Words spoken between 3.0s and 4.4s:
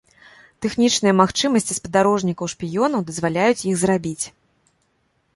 дазваляюць іх зрабіць.